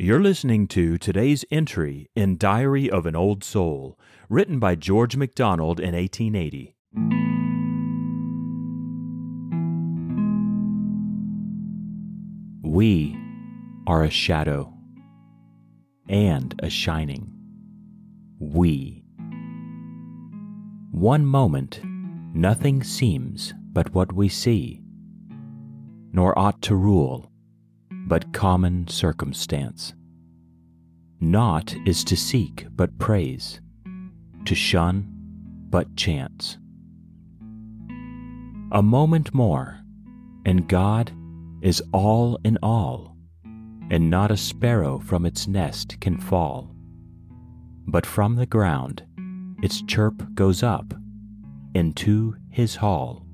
You're 0.00 0.22
listening 0.22 0.68
to 0.68 0.96
today's 0.96 1.44
entry 1.50 2.08
in 2.14 2.36
Diary 2.36 2.88
of 2.88 3.04
an 3.04 3.16
Old 3.16 3.42
Soul, 3.42 3.98
written 4.28 4.60
by 4.60 4.76
George 4.76 5.16
MacDonald 5.16 5.80
in 5.80 5.92
1880. 5.96 6.76
We 12.62 13.18
are 13.88 14.04
a 14.04 14.10
shadow 14.10 14.72
and 16.08 16.54
a 16.62 16.70
shining. 16.70 17.32
We. 18.38 19.02
One 20.92 21.26
moment, 21.26 21.80
nothing 22.32 22.84
seems 22.84 23.52
but 23.72 23.92
what 23.94 24.12
we 24.12 24.28
see, 24.28 24.80
nor 26.12 26.38
ought 26.38 26.62
to 26.62 26.76
rule 26.76 27.32
but 28.08 28.32
common 28.32 28.88
circumstance. 28.88 29.92
Naught 31.20 31.76
is 31.86 32.02
to 32.04 32.16
seek 32.16 32.66
but 32.70 32.98
praise, 32.98 33.60
to 34.46 34.54
shun 34.54 35.06
but 35.68 35.94
chance. 35.94 36.56
A 38.72 38.82
moment 38.82 39.34
more, 39.34 39.80
and 40.46 40.68
God 40.68 41.12
is 41.60 41.82
all 41.92 42.38
in 42.44 42.58
all, 42.62 43.14
and 43.90 44.08
not 44.08 44.30
a 44.30 44.36
sparrow 44.36 44.98
from 44.98 45.26
its 45.26 45.46
nest 45.46 46.00
can 46.00 46.18
fall. 46.18 46.74
But 47.86 48.06
from 48.06 48.36
the 48.36 48.46
ground 48.46 49.02
its 49.62 49.82
chirp 49.82 50.34
goes 50.34 50.62
up 50.62 50.94
into 51.74 52.36
his 52.48 52.76
hall. 52.76 53.27